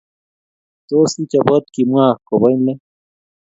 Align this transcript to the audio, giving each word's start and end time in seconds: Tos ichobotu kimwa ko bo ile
Tos 0.87 1.11
ichobotu 1.23 1.67
kimwa 1.75 2.05
ko 2.25 2.33
bo 2.39 2.47
ile 2.55 2.73